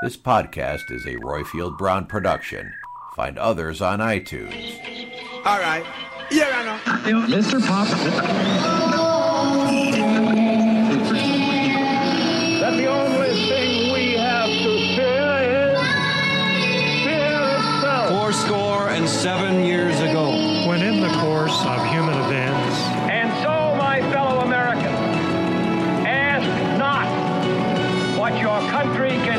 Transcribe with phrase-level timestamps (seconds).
[0.00, 2.72] This podcast is a Royfield Brown production.
[3.16, 4.78] Find others on iTunes.
[5.44, 5.84] All right.
[6.30, 7.26] Yeah, I know.
[7.26, 7.60] Mr.
[7.66, 7.88] Pop.
[12.60, 18.08] That the only thing we have to fear is fear itself.
[18.10, 20.30] Four score and seven years ago.
[20.68, 22.76] When in the course of human events.
[23.10, 24.98] And so, my fellow Americans,
[26.06, 26.46] ask
[26.78, 27.08] not
[28.18, 29.37] what your country can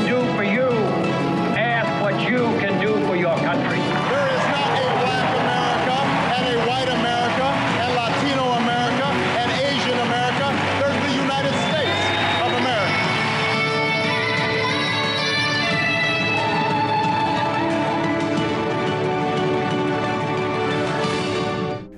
[2.29, 3.79] you can do for your country.
[3.79, 5.97] There is not a black America
[6.37, 7.47] and a white America
[7.81, 9.07] and Latino America
[9.41, 10.47] and Asian America.
[10.79, 12.01] There's the United States
[12.45, 13.01] of America.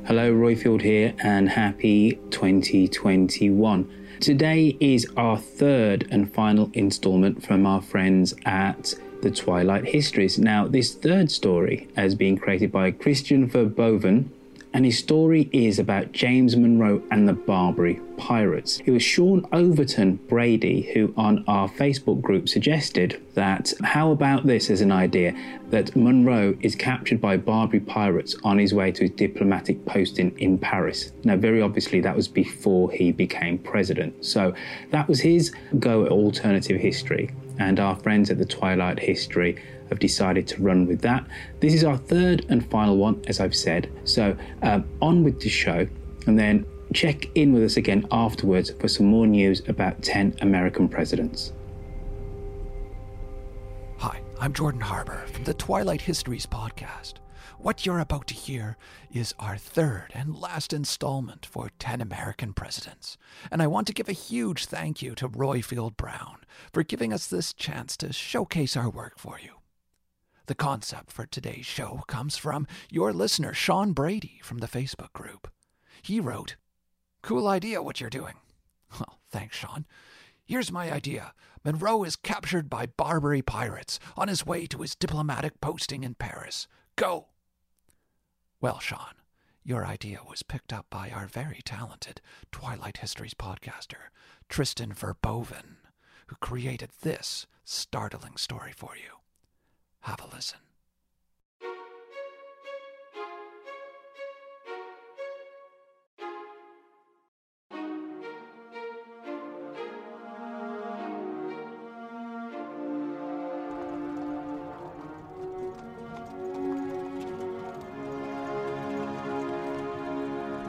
[0.08, 3.86] Hello, Royfield here, and happy 2021.
[4.22, 10.40] Today is our third and final installment from our friends at the Twilight Histories.
[10.40, 14.30] Now, this third story has been created by Christian Verboven,
[14.74, 18.82] and his story is about James Monroe and the Barbary Pirates.
[18.86, 24.70] It was Sean Overton Brady who, on our Facebook group, suggested that how about this
[24.70, 25.36] as an idea
[25.72, 30.58] that Monroe is captured by Barbary pirates on his way to his diplomatic posting in
[30.58, 31.12] Paris.
[31.24, 34.26] Now, very obviously, that was before he became president.
[34.26, 34.54] So,
[34.92, 37.32] that was his go at alternative history,
[37.62, 41.26] and our friends at the Twilight History have decided to run with that.
[41.60, 43.92] This is our third and final one, as I've said.
[44.04, 45.88] So, um, on with the show,
[46.28, 50.90] and then check in with us again afterwards for some more news about 10 American
[50.90, 51.54] presidents.
[53.98, 57.16] Hi, I'm Jordan Harbour from the Twilight Histories podcast.
[57.62, 58.76] What you're about to hear
[59.14, 63.18] is our third and last installment for 10 American presidents.
[63.52, 66.38] And I want to give a huge thank you to Royfield Brown
[66.74, 69.58] for giving us this chance to showcase our work for you.
[70.48, 75.48] The concept for today's show comes from your listener, Sean Brady, from the Facebook group.
[76.02, 76.56] He wrote,
[77.22, 78.36] Cool idea what you're doing.
[79.00, 79.86] Well, thanks, Sean.
[80.44, 81.34] Here's my idea
[81.64, 86.68] Monroe is captured by Barbary pirates on his way to his diplomatic posting in Paris.
[86.96, 87.28] Go!
[88.62, 89.16] Well, Sean,
[89.64, 94.10] your idea was picked up by our very talented Twilight Histories podcaster,
[94.50, 95.78] Tristan Verboven,
[96.28, 99.18] who created this startling story for you.
[100.02, 100.60] Have a listen.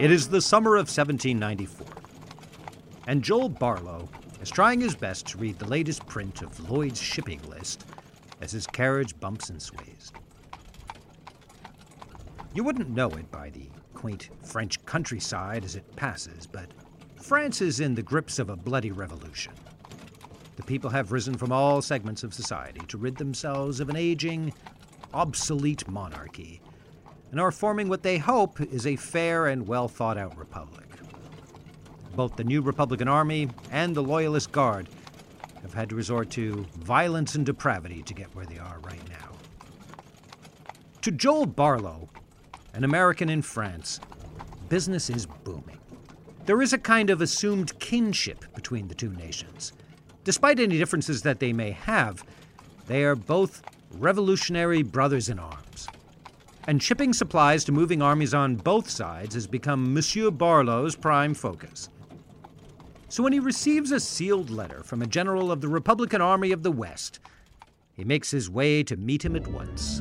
[0.03, 1.87] It is the summer of 1794,
[3.07, 4.09] and Joel Barlow
[4.41, 7.85] is trying his best to read the latest print of Lloyd's shipping list
[8.41, 10.11] as his carriage bumps and sways.
[12.53, 16.67] You wouldn't know it by the quaint French countryside as it passes, but
[17.15, 19.53] France is in the grips of a bloody revolution.
[20.57, 24.53] the people have risen from all segments of society to rid themselves of an aging,
[25.15, 26.61] obsolete monarchy
[27.33, 30.87] and are forming what they hope is a fair and well thought out republic.
[32.15, 34.89] Both the new Republican Army and the Loyalist Guard
[35.63, 39.31] have had to resort to violence and depravity to get where they are right now.
[41.01, 42.09] To Joel Barlow,
[42.75, 43.99] an American in France,
[44.69, 45.79] business is booming.
[46.45, 49.73] There is a kind of assumed kinship between the two nations.
[50.25, 52.25] Despite any differences that they may have,
[52.87, 53.63] they are both
[53.93, 55.89] revolutionary brothers in arms.
[56.69, 61.89] And shipping supplies to moving armies on both sides has become Monsieur Barlow's prime focus.
[63.09, 66.63] So when he receives a sealed letter from a general of the Republican Army of
[66.63, 67.19] the West,
[67.95, 70.01] he makes his way to meet him at once.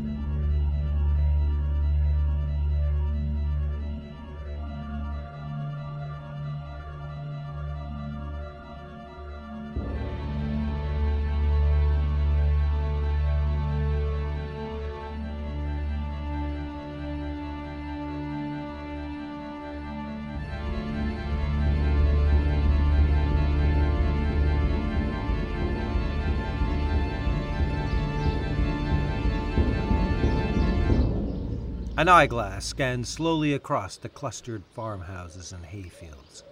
[32.02, 36.44] An eyeglass scans slowly across the clustered farmhouses and hayfields.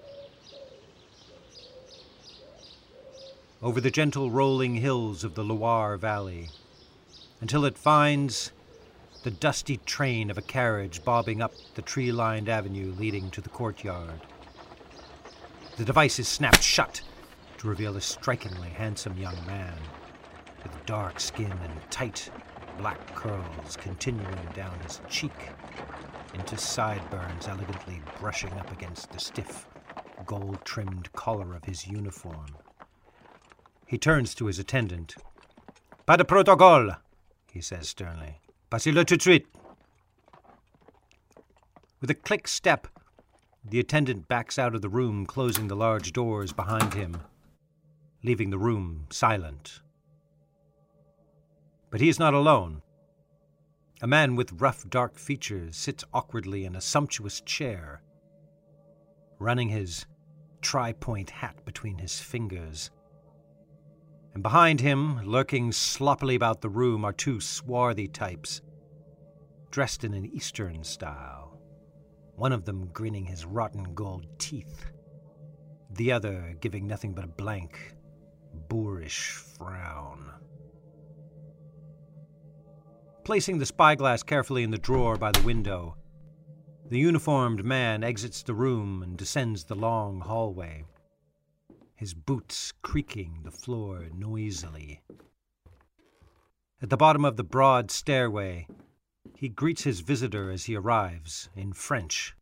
[3.60, 6.50] Over the gentle rolling hills of the Loire Valley,
[7.42, 8.52] until it finds
[9.24, 13.50] the dusty train of a carriage bobbing up the tree lined avenue leading to the
[13.50, 14.22] courtyard.
[15.78, 17.02] The device is snapped shut
[17.58, 19.80] to reveal a strikingly handsome young man
[20.62, 22.30] with dark skin and tight,
[22.80, 25.50] black curls continuing down his cheek
[26.34, 29.68] into sideburns elegantly brushing up against the stiff,
[30.26, 32.46] gold trimmed collar of his uniform.
[33.86, 35.16] He turns to his attendant.
[36.06, 36.92] Pas de protocole,
[37.52, 38.40] he says sternly.
[38.72, 39.48] Passez-le tout de suite.
[42.00, 42.88] With a click step,
[43.66, 47.18] the attendant backs out of the room, closing the large doors behind him,
[48.24, 49.82] leaving the room silent
[51.90, 52.82] but he is not alone.
[54.02, 58.02] A man with rough, dark features sits awkwardly in a sumptuous chair,
[59.40, 60.06] running his
[60.62, 62.92] tri point hat between his fingers.
[64.34, 68.62] And behind him, lurking sloppily about the room, are two swarthy types,
[69.72, 71.60] dressed in an Eastern style,
[72.36, 74.86] one of them grinning his rotten gold teeth,
[75.92, 77.96] the other giving nothing but a blank,
[78.70, 80.32] boorish frown.
[83.24, 85.96] Placing the spyglass carefully in the drawer by the window,
[86.90, 90.84] the uniformed man exits the room and descends the long hallway,
[91.96, 95.04] his boots creaking the floor noisily.
[96.82, 98.66] At the bottom of the broad stairway,
[99.36, 102.36] he greets his visitor as he arrives in French,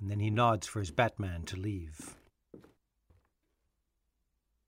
[0.00, 2.16] and then he nods for his Batman to leave.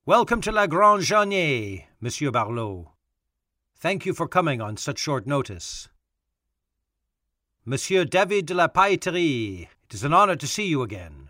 [0.04, 2.93] Welcome to La Grande Jaunée, Monsieur Barlow,
[3.84, 5.90] Thank you for coming on such short notice.
[7.66, 11.28] Monsieur Davy de la Pailleterie, it is an honor to see you again.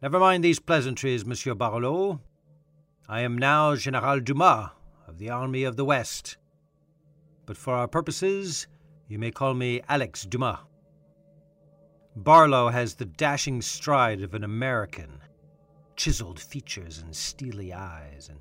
[0.00, 2.20] Never mind these pleasantries, Monsieur Barlow.
[3.08, 4.70] I am now General Dumas
[5.08, 6.36] of the Army of the West.
[7.44, 8.68] But for our purposes,
[9.08, 10.58] you may call me Alex Dumas.
[12.14, 15.18] Barlow has the dashing stride of an American,
[15.96, 18.38] chiseled features and steely eyes, and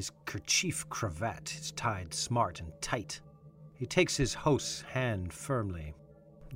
[0.00, 3.20] his kerchief cravat is tied smart and tight.
[3.74, 5.92] He takes his host's hand firmly.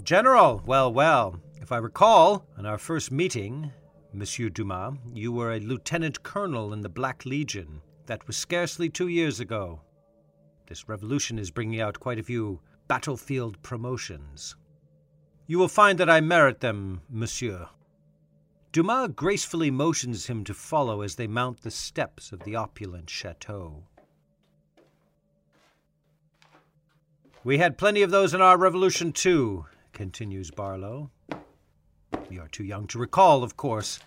[0.02, 1.38] General, well, well.
[1.60, 3.70] If I recall, on our first meeting,
[4.14, 7.82] Monsieur Dumas, you were a lieutenant colonel in the Black Legion.
[8.06, 9.82] That was scarcely two years ago.
[10.66, 14.56] This revolution is bringing out quite a few battlefield promotions.
[15.46, 17.68] You will find that I merit them, monsieur.
[18.74, 23.84] Dumas gracefully motions him to follow as they mount the steps of the opulent chateau.
[27.44, 31.12] We had plenty of those in our revolution, too, continues Barlow.
[32.28, 34.00] You are too young to recall, of course.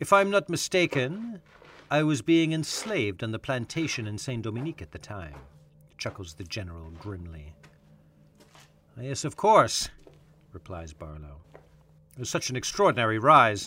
[0.00, 1.42] If I'm not mistaken,
[1.90, 5.36] I was being enslaved on the plantation in Saint-Domingue at the time,
[5.98, 7.52] chuckles the general grimly.
[8.98, 9.90] Yes, of course,
[10.54, 11.42] replies Barlow.
[12.16, 13.66] There's such an extraordinary rise.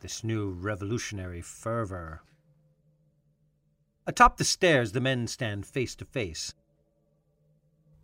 [0.00, 2.22] This new revolutionary fervor.
[4.06, 6.52] Atop the stairs, the men stand face to face.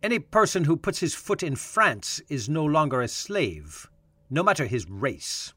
[0.01, 3.87] Any person who puts his foot in France is no longer a slave,
[4.31, 5.53] no matter his race.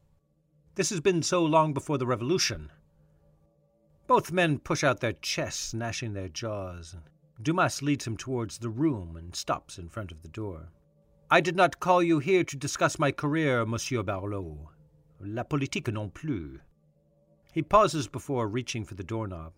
[0.74, 2.70] This has been so long before the Revolution.
[4.06, 6.94] Both men push out their chests, gnashing their jaws.
[7.40, 10.68] Dumas leads him towards the room and stops in front of the door.
[11.30, 14.70] I did not call you here to discuss my career, Monsieur Barlow.
[15.20, 16.60] La politique non plus.
[17.52, 19.52] He pauses before reaching for the doorknob.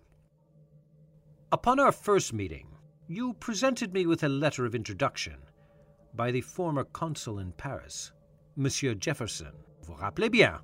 [1.50, 2.68] Upon our first meeting,
[3.08, 5.36] you presented me with a letter of introduction
[6.14, 8.12] by the former consul in Paris,
[8.54, 9.52] Monsieur Jefferson.
[9.82, 10.58] Vous rappelez bien?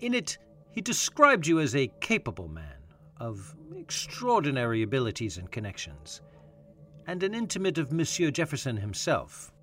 [0.00, 0.38] In it,
[0.70, 2.82] he described you as a capable man
[3.20, 6.20] of extraordinary abilities and connections,
[7.06, 9.53] and an intimate of Monsieur Jefferson himself.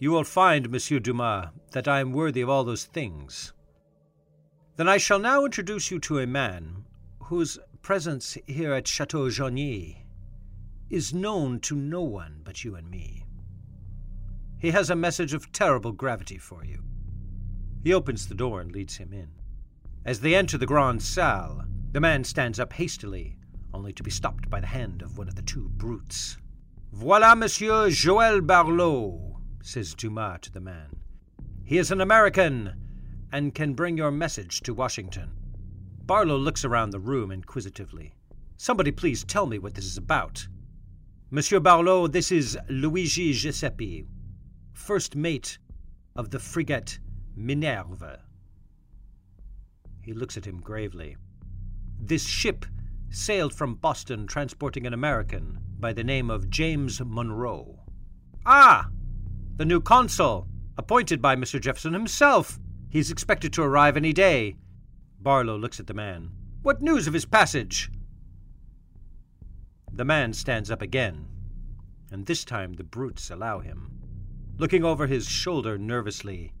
[0.00, 3.52] You will find, Monsieur Dumas, that I am worthy of all those things.
[4.76, 6.86] Then I shall now introduce you to a man
[7.24, 10.06] whose presence here at Chateau Joigny
[10.88, 13.26] is known to no one but you and me.
[14.58, 16.82] He has a message of terrible gravity for you.
[17.84, 19.28] He opens the door and leads him in.
[20.06, 23.36] As they enter the Grand Salle, the man stands up hastily,
[23.74, 26.38] only to be stopped by the hand of one of the two brutes.
[26.96, 29.29] Voilà Monsieur Joël Barlow,
[29.62, 30.88] says Dumas to the man.
[31.64, 32.74] He is an American
[33.32, 35.30] and can bring your message to Washington.
[36.04, 38.14] Barlow looks around the room inquisitively.
[38.56, 40.48] Somebody please tell me what this is about.
[41.30, 44.04] Monsieur Barlow, this is Luigi Giuseppe,
[44.72, 45.58] first mate
[46.16, 46.98] of the frigate
[47.36, 48.18] Minerve.
[50.02, 51.16] He looks at him gravely.
[52.00, 52.66] This ship
[53.10, 57.78] sailed from Boston transporting an American by the name of James Monroe.
[58.44, 58.88] Ah!
[59.60, 60.48] The new consul,
[60.78, 61.60] appointed by Mr.
[61.60, 62.58] Jefferson himself.
[62.88, 64.56] He's expected to arrive any day.
[65.20, 66.30] Barlow looks at the man.
[66.62, 67.90] What news of his passage?
[69.92, 71.26] The man stands up again,
[72.10, 74.00] and this time the brutes allow him.
[74.56, 76.54] Looking over his shoulder nervously,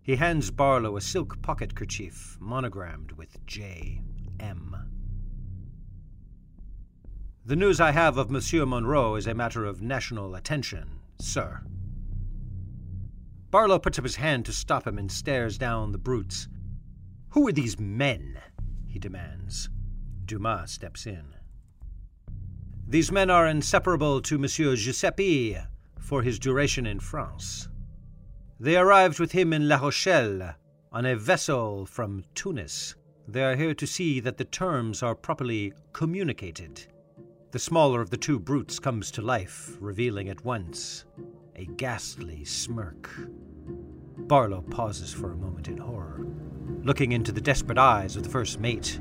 [0.00, 4.02] he hands Barlow a silk pocket kerchief monogrammed with J.
[4.38, 4.76] M.
[7.44, 11.62] The news I have of Monsieur Monroe is a matter of national attention, sir.
[13.56, 16.46] Barlow puts up his hand to stop him and stares down the brutes.
[17.30, 18.38] Who are these men?
[18.86, 19.70] he demands.
[20.26, 21.34] Dumas steps in.
[22.86, 25.56] These men are inseparable to Monsieur Giuseppe
[25.98, 27.70] for his duration in France.
[28.60, 30.54] They arrived with him in La Rochelle
[30.92, 32.94] on a vessel from Tunis.
[33.26, 36.88] They are here to see that the terms are properly communicated.
[37.52, 41.06] The smaller of the two brutes comes to life, revealing at once
[41.54, 43.08] a ghastly smirk.
[44.26, 46.26] Barlow pauses for a moment in horror,
[46.82, 48.98] looking into the desperate eyes of the first mate.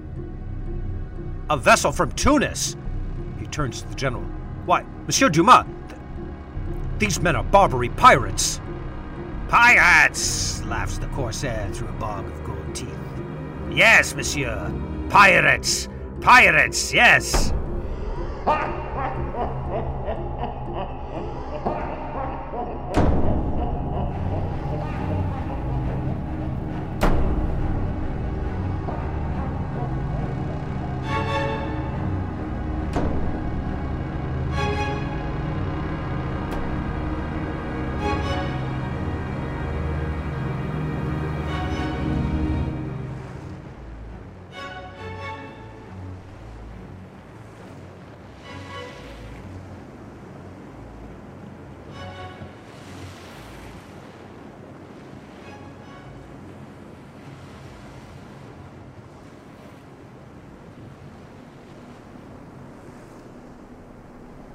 [1.50, 2.76] A vessel from Tunis!
[3.40, 4.24] He turns to the general.
[4.66, 6.00] Why, Monsieur Dumas, th-
[7.00, 8.62] these men are Barbary pirates!
[9.48, 10.64] Pirates!
[10.66, 12.90] laughs the corsair through a bog of gold teeth.
[13.72, 14.72] Yes, monsieur.
[15.10, 15.90] Pirates!
[16.22, 17.52] Pirates, yes!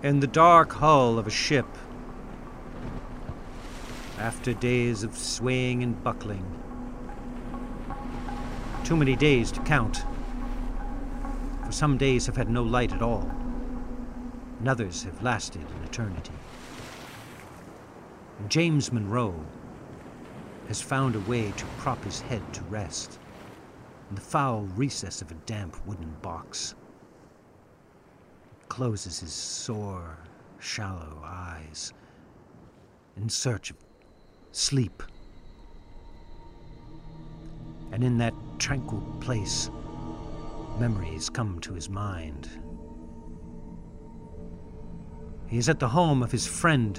[0.02, 1.66] In the dark hull of a ship.
[4.19, 6.45] After days of swaying and buckling,
[8.83, 10.04] too many days to count,
[11.64, 13.30] for some days have had no light at all,
[14.59, 16.33] and others have lasted an eternity.
[18.38, 19.45] And James Monroe
[20.69, 23.19] has found a way to prop his head to rest
[24.09, 26.75] in the foul recess of a damp wooden box
[28.70, 30.16] closes his sore,
[30.60, 31.92] shallow eyes
[33.16, 33.76] in search of
[34.52, 35.02] sleep.
[37.92, 39.70] And in that tranquil place,
[40.78, 42.48] memories come to his mind.
[45.48, 46.98] He is at the home of his friend,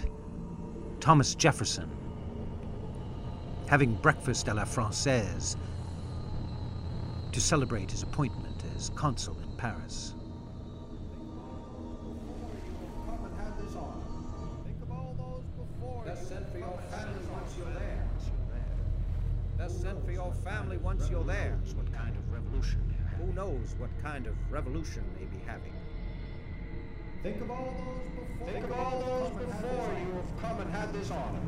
[0.99, 1.89] Thomas Jefferson,
[3.67, 5.55] having breakfast à la Francaise
[7.31, 10.15] to celebrate his appointment as consul in Paris.
[21.31, 21.73] Once you're.
[21.75, 22.81] What kind of revolution?
[23.17, 25.73] Who knows what kind of revolution may be having?
[27.23, 28.47] Think of all those before.
[28.51, 31.39] Think of all those before you have come and had this honor.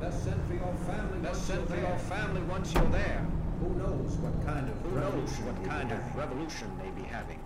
[0.00, 1.18] Best send for your family.
[1.20, 3.26] Best send for your family once you're there.
[3.60, 6.18] Who knows what kind of Who knows revolution what kind of having?
[6.18, 7.38] revolution may be having?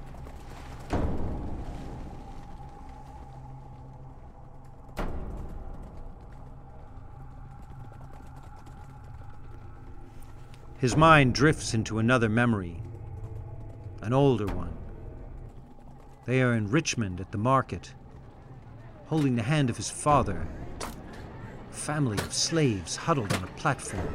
[10.78, 12.80] His mind drifts into another memory,
[14.00, 14.76] an older one.
[16.24, 17.92] They are in Richmond at the market,
[19.06, 20.46] holding the hand of his father.
[20.80, 24.08] A family of slaves huddled on a platform.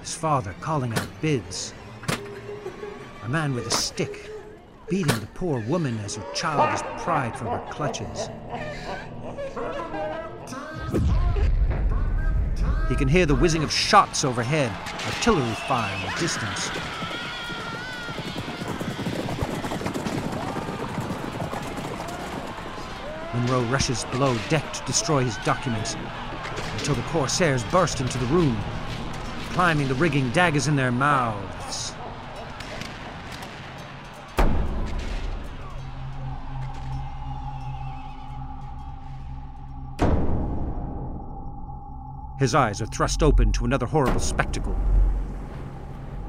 [0.00, 1.74] His father calling out bids.
[3.24, 4.30] A man with a stick
[4.88, 8.30] beating the poor woman as her child is pried from her clutches.
[12.88, 14.70] He can hear the whizzing of shots overhead,
[15.06, 16.70] artillery fire in the distance.
[23.32, 25.96] Monroe rushes below deck to destroy his documents
[26.78, 28.56] until the corsairs burst into the room,
[29.52, 31.53] climbing the rigging, daggers in their mouths.
[42.44, 44.78] His eyes are thrust open to another horrible spectacle.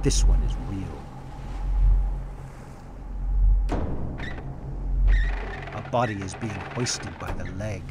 [0.01, 0.87] This one is real.
[5.73, 7.83] A body is being hoisted by the leg,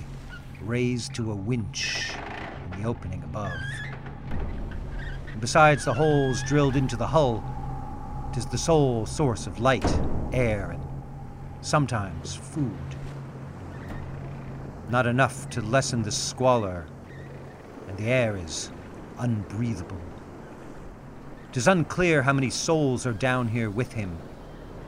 [0.62, 2.14] raised to a winch
[2.72, 3.60] in the opening above.
[4.30, 7.44] And besides the holes drilled into the hull,
[8.30, 10.00] it is the sole source of light,
[10.32, 10.82] air, and
[11.60, 12.96] sometimes food.
[14.88, 16.86] Not enough to lessen the squalor
[17.94, 18.70] and the air is
[19.18, 20.00] unbreathable.
[21.50, 24.16] It is unclear how many souls are down here with him.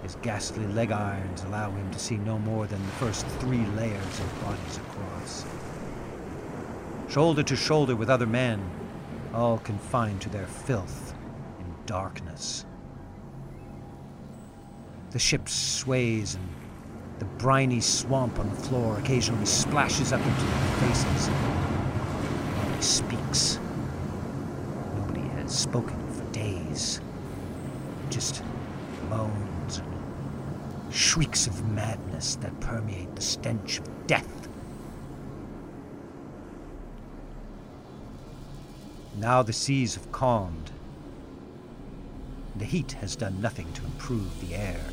[0.02, 4.20] His ghastly leg irons allow him to see no more than the first three layers
[4.20, 5.44] of bodies across.
[7.08, 8.60] Shoulder to shoulder with other men,
[9.32, 11.14] all confined to their filth
[11.60, 12.64] in darkness.
[15.12, 16.48] The ship sways and
[17.20, 21.65] the briny swamp on the floor occasionally splashes up into their faces
[22.86, 23.58] speaks.
[24.96, 27.00] Nobody has spoken for days.
[28.10, 28.42] Just
[29.10, 34.48] moans and shrieks of madness that permeate the stench of death.
[39.16, 40.70] Now the seas have calmed.
[42.54, 44.84] The heat has done nothing to improve the air.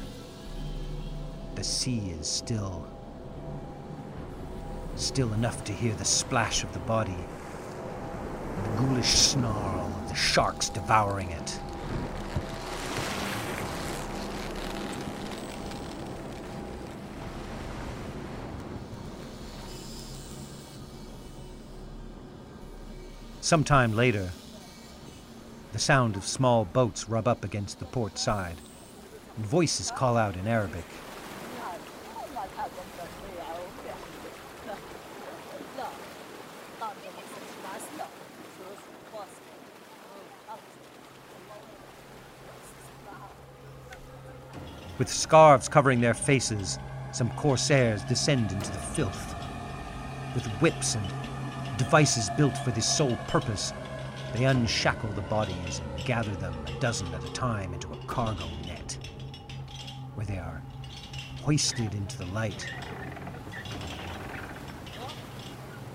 [1.54, 2.88] The sea is still.
[4.96, 7.18] Still enough to hear the splash of the body
[8.78, 11.60] ghoulish snarl of the sharks devouring it.
[23.42, 24.32] Some time later,
[25.74, 28.56] the sound of small boats rub up against the port side,
[29.36, 30.86] and voices call out in Arabic.
[45.04, 46.80] With scarves covering their faces,
[47.12, 49.36] some corsairs descend into the filth.
[50.34, 51.06] With whips and
[51.78, 53.74] devices built for this sole purpose,
[54.34, 58.48] they unshackle the bodies and gather them a dozen at a time into a cargo
[58.66, 58.98] net,
[60.16, 60.64] where they are
[61.42, 62.66] hoisted into the light.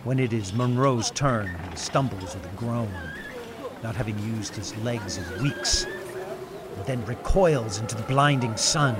[0.04, 2.92] When it is Monroe's turn, he stumbles with a groan,
[3.82, 5.86] not having used his legs in weeks
[6.88, 8.96] then recoils into the blinding sun.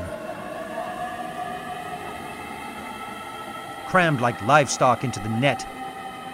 [3.86, 5.62] Crammed like livestock into the net,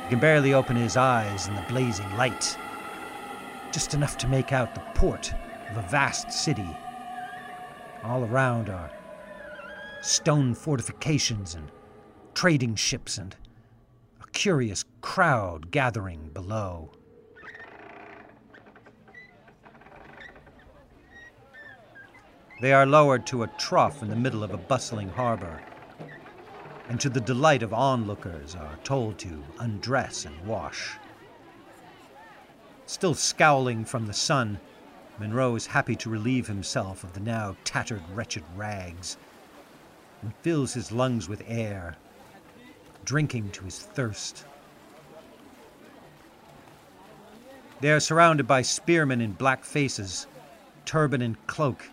[0.03, 2.59] he can barely open his eyes in the blazing light.
[3.71, 5.33] Just enough to make out the port
[5.71, 6.69] of a vast city.
[8.03, 8.90] All around are
[10.03, 11.71] stone fortifications and
[12.35, 13.37] trading ships and
[14.21, 16.90] a curious crowd gathering below.
[22.61, 25.61] They are lowered to a trough in the middle of a bustling harbor,
[26.88, 30.97] and to the delight of onlookers are told to undress and wash.
[32.87, 34.61] Still scowling from the sun,
[35.19, 39.17] Monroe is happy to relieve himself of the now tattered, wretched rags,
[40.23, 41.97] and fills his lungs with air,
[43.05, 44.45] drinking to his thirst.
[47.81, 50.27] They are surrounded by spearmen in black faces,
[50.85, 51.90] turban and cloak,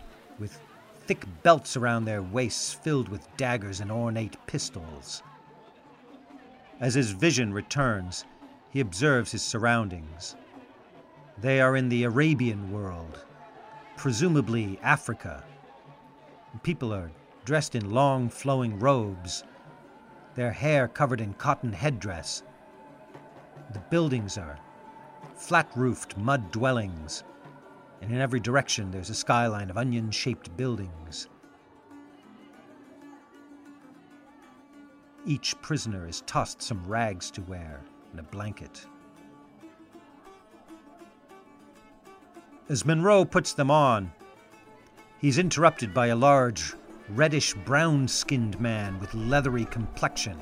[1.11, 5.21] thick belts around their waists filled with daggers and ornate pistols.
[6.79, 8.23] As his vision returns,
[8.69, 10.37] he observes his surroundings.
[11.37, 13.25] They are in the Arabian world,
[13.97, 15.43] presumably Africa.
[16.63, 17.11] People are
[17.43, 19.43] dressed in long flowing robes,
[20.35, 22.41] their hair covered in cotton headdress.
[23.73, 24.57] The buildings are
[25.35, 27.25] flat roofed mud dwellings,
[28.01, 31.29] and in every direction there's a skyline of onion shaped buildings.
[35.25, 38.85] Each prisoner is tossed some rags to wear and a blanket.
[42.69, 44.11] As Monroe puts them on,
[45.19, 46.73] he's interrupted by a large,
[47.09, 50.37] reddish brown skinned man with leathery complexion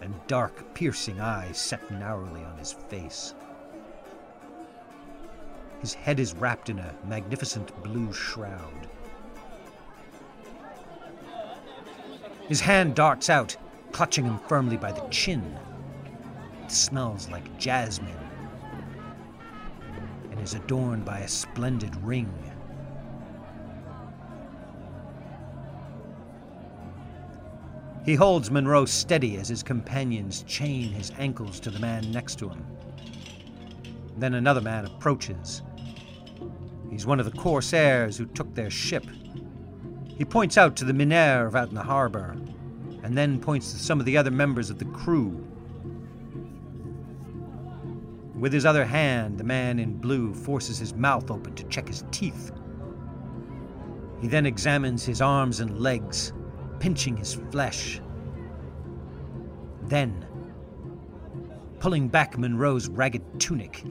[0.00, 3.34] and dark, piercing eyes set narrowly on his face.
[5.80, 8.88] His head is wrapped in a magnificent blue shroud.
[12.48, 13.56] His hand darts out,
[13.92, 15.56] clutching him firmly by the chin.
[16.64, 18.14] It smells like jasmine
[20.30, 22.32] and is adorned by a splendid ring.
[28.04, 32.48] He holds Monroe steady as his companions chain his ankles to the man next to
[32.48, 32.66] him.
[34.16, 35.62] Then another man approaches.
[36.90, 39.06] He's one of the corsairs who took their ship.
[40.08, 42.36] He points out to the Minerve out in the harbor,
[43.02, 45.46] and then points to some of the other members of the crew.
[48.34, 52.04] With his other hand, the man in blue forces his mouth open to check his
[52.10, 52.52] teeth.
[54.20, 56.32] He then examines his arms and legs,
[56.78, 58.00] pinching his flesh.
[59.84, 60.26] Then,
[61.78, 63.84] pulling back Monroe's ragged tunic,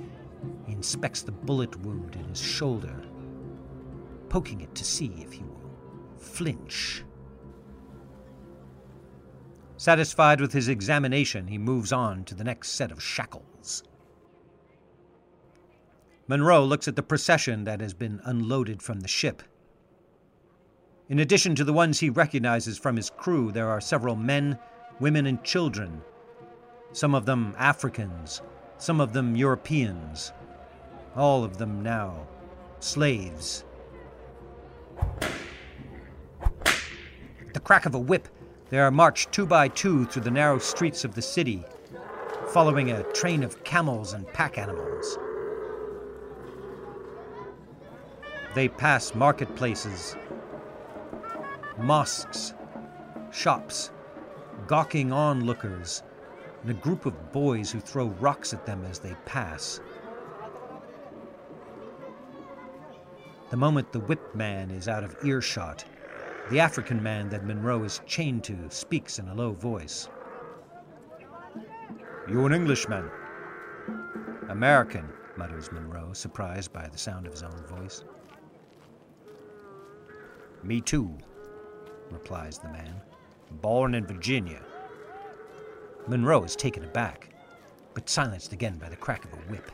[0.69, 3.01] he inspects the bullet wound in his shoulder,
[4.29, 5.71] poking it to see if he will
[6.19, 7.03] flinch.
[9.77, 13.81] Satisfied with his examination, he moves on to the next set of shackles.
[16.27, 19.41] Monroe looks at the procession that has been unloaded from the ship.
[21.07, 24.59] In addition to the ones he recognizes from his crew, there are several men,
[24.99, 26.03] women, and children.
[26.91, 28.43] Some of them Africans,
[28.77, 30.31] some of them Europeans,
[31.15, 32.27] all of them now
[32.79, 33.65] slaves.
[37.49, 38.27] At the crack of a whip,
[38.69, 41.63] they are marched two by two through the narrow streets of the city,
[42.49, 45.17] following a train of camels and pack animals.
[48.53, 50.15] They pass marketplaces,
[51.77, 52.53] mosques,
[53.31, 53.91] shops,
[54.67, 56.03] gawking onlookers,
[56.61, 59.79] and a group of boys who throw rocks at them as they pass.
[63.49, 65.83] The moment the whipped man is out of earshot,
[66.51, 70.07] the African man that Monroe is chained to speaks in a low voice.
[72.29, 73.09] You an Englishman?
[74.49, 78.03] American, mutters Monroe, surprised by the sound of his own voice.
[80.61, 81.17] Me too,
[82.11, 83.01] replies the man.
[83.61, 84.61] Born in Virginia.
[86.07, 87.29] Monroe is taken aback,
[87.95, 89.71] but silenced again by the crack of a whip.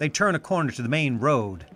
[0.00, 1.66] They turn a corner to the main road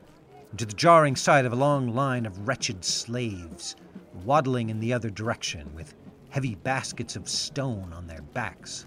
[0.49, 3.77] and to the jarring sight of a long line of wretched slaves
[4.25, 5.95] waddling in the other direction with
[6.31, 8.87] heavy baskets of stone on their backs.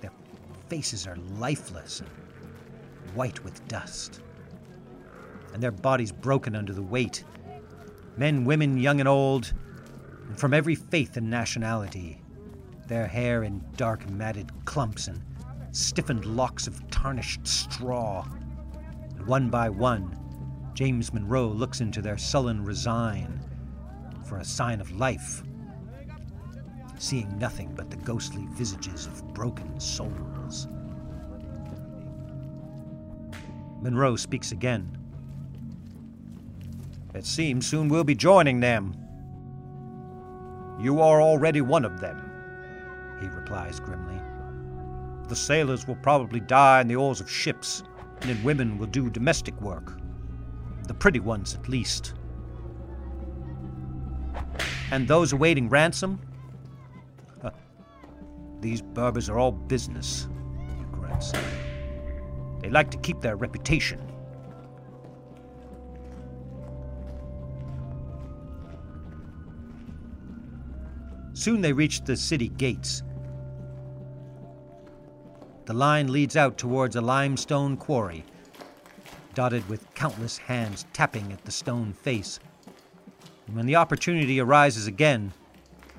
[0.00, 0.12] Their
[0.70, 2.08] faces are lifeless and
[3.14, 4.22] white with dust,
[5.52, 7.22] and their bodies broken under the weight.
[8.16, 9.52] Men, women, young and old,
[10.26, 12.22] and from every faith and nationality,
[12.86, 15.20] their hair in dark matted clumps and
[15.74, 18.24] stiffened locks of tarnished straw.
[19.16, 20.16] And one by one,
[20.72, 23.40] James Monroe looks into their sullen resign
[24.24, 25.42] for a sign of life,
[26.98, 30.68] seeing nothing but the ghostly visages of broken souls.
[33.82, 34.96] Monroe speaks again.
[37.14, 38.96] It seems soon we'll be joining them.
[40.80, 42.30] You are already one of them,
[43.20, 44.20] he replies grimly.
[45.28, 47.82] The sailors will probably die in the oars of ships,
[48.22, 49.98] and women will do domestic work.
[50.86, 52.14] The pretty ones, at least.
[54.90, 56.20] And those awaiting ransom?
[57.40, 57.52] Huh.
[58.60, 60.28] These Berbers are all business,
[60.78, 61.32] he grunts.
[62.60, 64.00] They like to keep their reputation.
[71.32, 73.02] Soon they reached the city gates.
[75.66, 78.24] The line leads out towards a limestone quarry,
[79.34, 82.38] dotted with countless hands tapping at the stone face.
[83.46, 85.32] And when the opportunity arises again,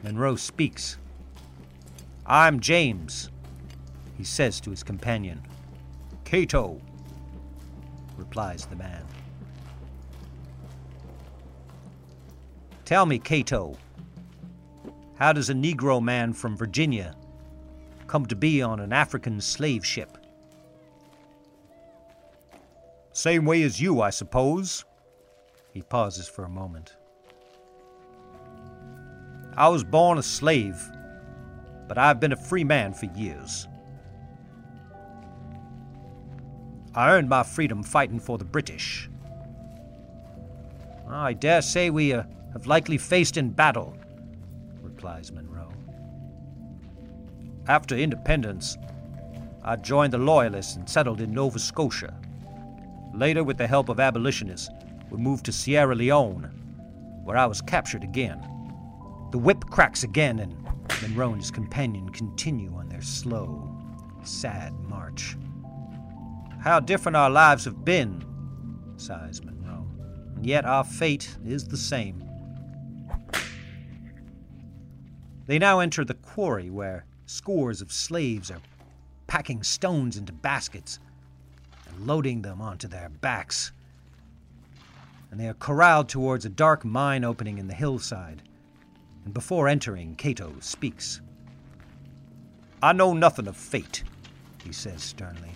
[0.04, 0.98] Monroe speaks.
[2.28, 3.32] I'm James,
[4.16, 5.42] he says to his companion.
[6.26, 6.80] Cato,
[8.18, 9.04] replies the man.
[12.84, 13.78] Tell me, Cato,
[15.16, 17.16] how does a Negro man from Virginia
[18.08, 20.18] come to be on an African slave ship?
[23.12, 24.84] Same way as you, I suppose.
[25.74, 26.96] He pauses for a moment.
[29.58, 30.82] I was born a slave,
[31.88, 33.68] but I've been a free man for years.
[36.94, 39.10] I earned my freedom fighting for the British.
[41.10, 43.96] I dare say we uh, have likely faced in battle,
[44.82, 45.75] replies Monroe.
[47.68, 48.78] After independence,
[49.64, 52.14] I joined the Loyalists and settled in Nova Scotia.
[53.16, 54.70] Later, with the help of abolitionists,
[55.10, 56.44] we moved to Sierra Leone,
[57.24, 58.40] where I was captured again.
[59.32, 60.56] The whip cracks again, and
[61.02, 63.76] Monroe and his companion continue on their slow,
[64.24, 65.36] sad march.
[66.62, 68.24] How different our lives have been,
[68.98, 69.88] sighs Monroe,
[70.36, 72.24] and yet our fate is the same.
[75.48, 78.62] They now enter the quarry where scores of slaves are
[79.28, 81.00] packing stones into baskets
[81.88, 83.72] and loading them onto their backs.
[85.32, 88.42] And they are corralled towards a dark mine opening in the hillside.
[89.26, 91.22] And before entering, Cato speaks.
[92.82, 94.04] I know nothing of fate,
[94.64, 95.52] he says sternly.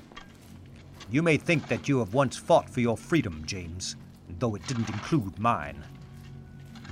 [1.12, 3.96] You may think that you have once fought for your freedom, James,
[4.40, 5.84] though it didn't include mine.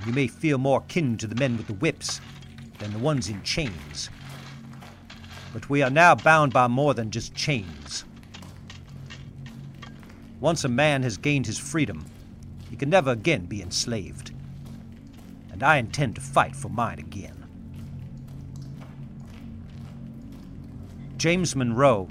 [0.06, 2.20] You may feel more kin to the men with the whips
[2.78, 4.10] than the ones in chains.
[5.52, 8.04] But we are now bound by more than just chains.
[10.40, 12.04] Once a man has gained his freedom,
[12.70, 14.32] he can never again be enslaved.
[15.50, 17.44] And I intend to fight for mine again.
[21.16, 22.08] James Monroe,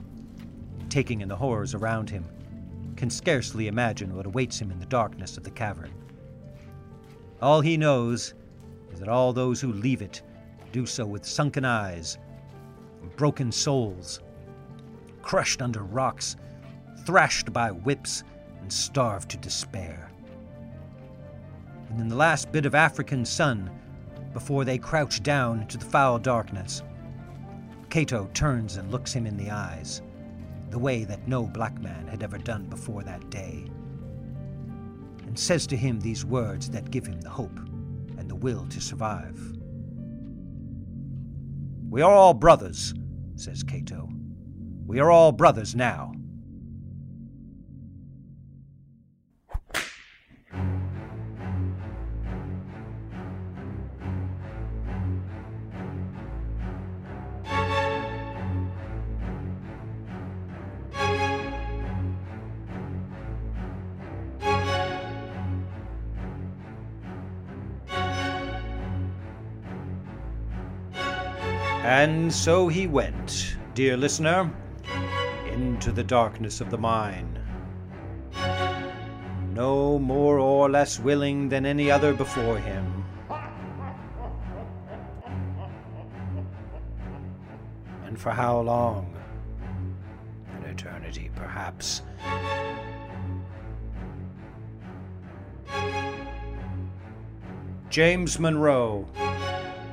[0.90, 2.26] taking in the horrors around him,
[2.98, 5.94] can scarcely imagine what awaits him in the darkness of the cavern.
[7.42, 8.34] All he knows
[8.92, 10.22] is that all those who leave it
[10.74, 12.18] do so with sunken eyes,
[13.16, 14.22] broken souls,
[15.22, 16.36] crushed under rocks,
[17.06, 18.24] thrashed by whips,
[18.62, 20.12] and starved to despair.
[21.90, 23.72] And in the last bit of African sun,
[24.34, 26.84] before they crouch down into the foul darkness,
[27.90, 30.02] Cato turns and looks him in the eyes,
[30.70, 33.66] the way that no black man had ever done before that day,
[35.26, 37.58] and says to him these words that give him the hope
[38.18, 39.57] and the will to survive.
[41.98, 42.94] We are all brothers,
[43.38, 44.08] says Cato.
[44.86, 46.14] We are all brothers now.
[72.28, 74.54] And so he went, dear listener,
[75.50, 77.40] into the darkness of the mine.
[79.54, 83.06] No more or less willing than any other before him.
[88.06, 89.16] And for how long?
[90.58, 92.02] An eternity, perhaps.
[97.90, 99.08] James Monroe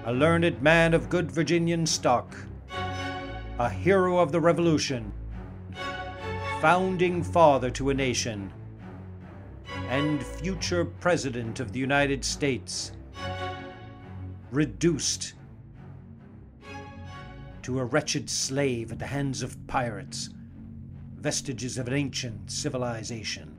[0.06, 2.36] a learned man of good Virginian stock,
[3.58, 5.10] a hero of the Revolution,
[6.60, 8.52] founding father to a nation,
[9.88, 12.92] and future President of the United States,
[14.50, 15.32] reduced
[17.62, 20.28] to a wretched slave at the hands of pirates,
[21.16, 23.56] vestiges of an ancient civilization.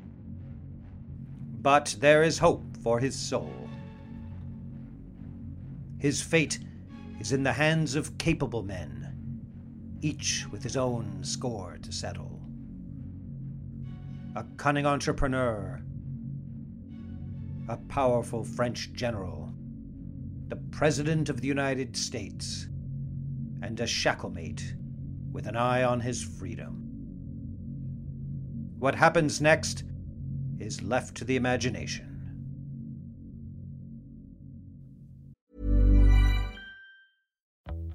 [1.63, 3.64] But there is hope for his soul.
[5.97, 6.59] His fate
[7.19, 9.39] is in the hands of capable men,
[10.01, 12.41] each with his own score to settle.
[14.35, 15.81] A cunning entrepreneur,
[17.67, 19.53] a powerful French general,
[20.49, 22.67] the President of the United States,
[23.61, 24.75] and a shacklemate
[25.31, 26.81] with an eye on his freedom.
[28.77, 29.83] What happens next
[30.59, 32.04] is left to the imagination.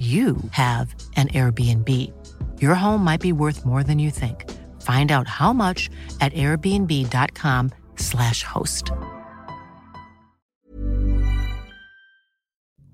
[0.00, 1.88] you have an Airbnb.
[2.58, 4.50] Your home might be worth more than you think.
[4.80, 5.90] Find out how much
[6.22, 8.90] at airbnb.com/slash host.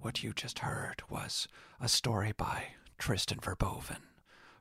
[0.01, 1.47] What you just heard was
[1.81, 2.65] a story by
[2.99, 4.03] Tristan Verboven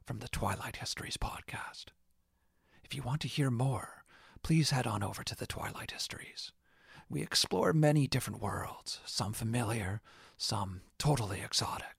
[0.04, 1.86] from the Twilight Histories podcast.
[2.84, 4.04] If you want to hear more,
[4.44, 6.52] please head on over to the Twilight Histories.
[7.10, 10.02] We explore many different worlds, some familiar,
[10.38, 11.95] some totally exotic.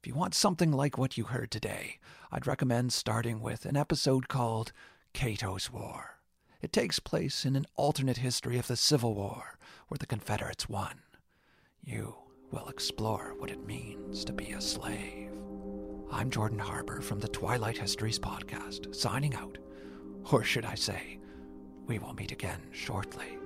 [0.00, 1.98] If you want something like what you heard today,
[2.30, 4.70] I'd recommend starting with an episode called
[5.12, 6.20] Cato's War.
[6.62, 9.58] It takes place in an alternate history of the Civil War
[9.88, 11.00] where the Confederates won.
[11.82, 12.14] You
[12.52, 15.32] will explore what it means to be a slave.
[16.12, 19.58] I'm Jordan Harbour from the Twilight Histories podcast, signing out.
[20.30, 21.18] Or should I say,
[21.86, 23.37] we will meet again shortly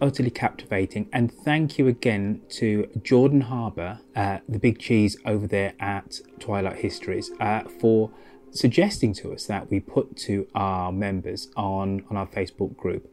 [0.00, 1.08] utterly captivating.
[1.12, 6.78] And thank you again to Jordan Harbour, uh, the big cheese over there at Twilight
[6.78, 8.10] Histories, uh, for
[8.50, 13.12] suggesting to us that we put to our members on, on our Facebook group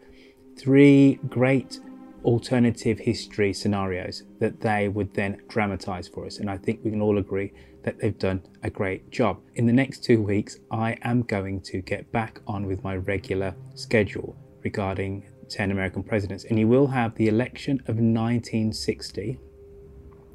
[0.58, 1.80] three great
[2.24, 6.38] alternative history scenarios that they would then dramatize for us.
[6.38, 7.52] And I think we can all agree
[7.84, 9.41] that they've done a great job.
[9.56, 13.54] In the next two weeks, I am going to get back on with my regular
[13.76, 16.43] schedule regarding 10 American presidents.
[16.43, 19.39] And you will have the election of 1960.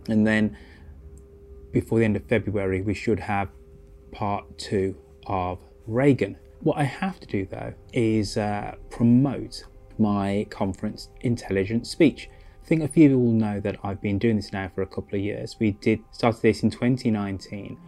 [0.08, 0.56] And then
[1.72, 3.48] before the end of February, we should have
[4.12, 6.38] part two of Reagan.
[6.60, 9.64] What I have to do though is uh, promote
[9.98, 12.28] my conference, Intelligent Speech.
[12.62, 14.82] I think a few of you will know that I've been doing this now for
[14.82, 15.56] a couple of years.
[15.58, 17.78] We did started this in 2019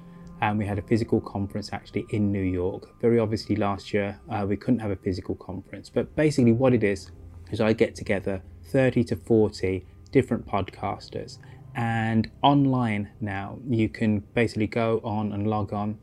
[0.42, 3.00] and we had a physical conference actually in New York.
[3.00, 6.82] Very obviously, last year uh, we couldn't have a physical conference, but basically, what it
[6.82, 7.10] is
[7.52, 11.38] is I get together 30 to 40 different podcasters,
[11.74, 15.98] and online now you can basically go on and log on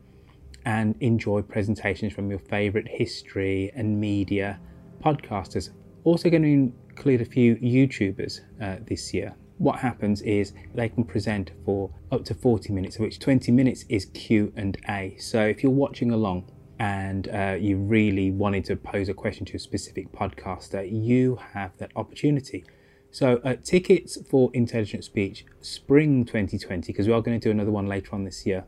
[0.64, 4.60] and enjoy presentations from your favorite history and media
[5.02, 5.70] podcasters.
[6.04, 9.34] Also, going to include a few YouTubers uh, this year.
[9.58, 13.84] What happens is they can present for up to 40 minutes of which 20 minutes
[13.88, 19.14] is q&a so if you're watching along and uh, you really wanted to pose a
[19.14, 22.64] question to a specific podcaster you have that opportunity.
[23.10, 27.70] So uh, tickets for intelligent speech spring 2020 because we are going to do another
[27.70, 28.64] one later on this year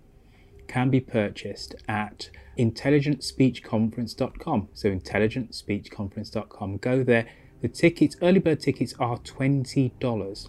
[0.66, 7.26] can be purchased at intelligentspeechconference.com so intelligentspeechconference.com go there.
[7.60, 10.48] The tickets early bird tickets are $20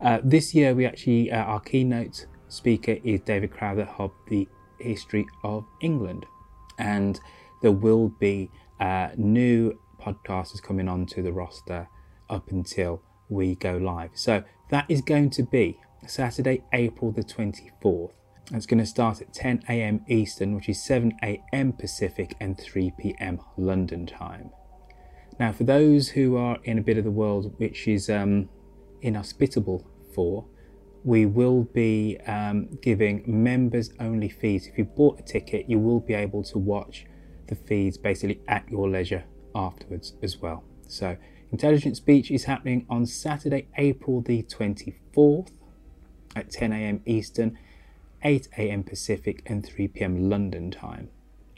[0.00, 4.46] uh, this year, we actually, uh, our keynote speaker is David Crowther of the
[4.78, 6.26] History of England.
[6.78, 7.20] And
[7.62, 8.50] there will be
[8.80, 11.88] uh, new podcasters coming onto the roster
[12.28, 14.10] up until we go live.
[14.14, 18.12] So that is going to be Saturday, April the 24th.
[18.52, 20.04] It's going to start at 10 a.m.
[20.08, 21.72] Eastern, which is 7 a.m.
[21.72, 23.40] Pacific and 3 p.m.
[23.56, 24.50] London time.
[25.40, 28.48] Now, for those who are in a bit of the world which is um,
[29.02, 30.46] inhospitable for,
[31.06, 34.66] we will be um, giving members only feeds.
[34.66, 37.06] If you bought a ticket, you will be able to watch
[37.46, 39.22] the feeds basically at your leisure
[39.54, 40.64] afterwards as well.
[40.88, 41.16] So,
[41.52, 45.52] Intelligent Speech is happening on Saturday, April the 24th
[46.34, 47.02] at 10 a.m.
[47.06, 47.56] Eastern,
[48.24, 48.82] 8 a.m.
[48.82, 50.28] Pacific, and 3 p.m.
[50.28, 51.10] London time.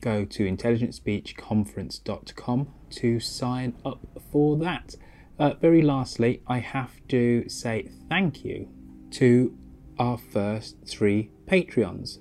[0.02, 4.94] Go to intelligentspeechconference.com to sign up for that.
[5.38, 8.68] Uh, very lastly, I have to say thank you
[9.12, 9.56] to
[9.98, 12.18] our first three Patreons.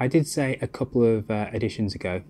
[0.00, 2.22] I did say a couple of uh, editions ago,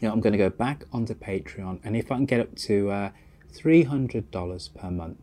[0.00, 2.56] you know, I'm going to go back onto Patreon, and if I can get up
[2.56, 3.10] to uh,
[3.52, 5.18] $300 per month,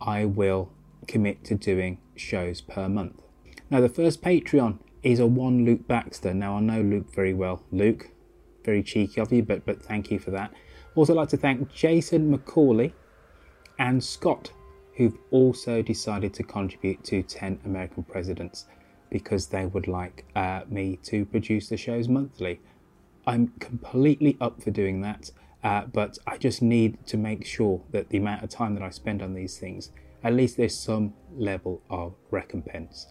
[0.00, 0.72] I will
[1.06, 3.22] commit to doing shows per month.
[3.70, 6.34] Now, the first Patreon is a one Luke Baxter.
[6.34, 7.62] Now, I know Luke very well.
[7.70, 8.10] Luke,
[8.64, 10.52] very cheeky of you, but, but thank you for that.
[10.94, 12.92] Also, like to thank Jason Macaulay
[13.78, 14.52] and Scott
[14.96, 18.66] who've also decided to contribute to 10 American Presidents
[19.10, 22.60] because they would like uh, me to produce the shows monthly.
[23.26, 25.30] I'm completely up for doing that,
[25.62, 28.90] uh, but I just need to make sure that the amount of time that I
[28.90, 29.90] spend on these things,
[30.24, 33.06] at least there's some level of recompense.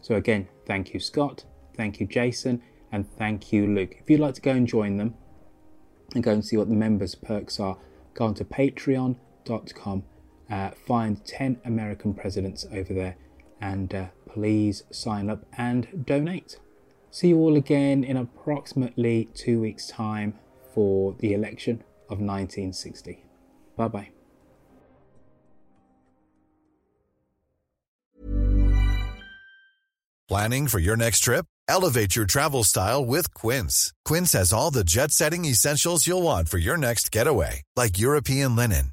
[0.00, 1.44] So, again, thank you, Scott,
[1.76, 3.96] thank you, Jason, and thank you, Luke.
[3.98, 5.14] If you'd like to go and join them
[6.14, 7.78] and go and see what the members' perks are,
[8.14, 10.04] go on to patreon.com
[10.50, 13.16] uh, find 10 American presidents over there
[13.60, 16.58] and uh, please sign up and donate.
[17.10, 20.34] See you all again in approximately two weeks' time
[20.74, 23.24] for the election of 1960.
[23.76, 24.08] Bye bye.
[30.28, 31.44] Planning for your next trip?
[31.68, 33.92] Elevate your travel style with Quince.
[34.04, 38.56] Quince has all the jet setting essentials you'll want for your next getaway, like European
[38.56, 38.92] linen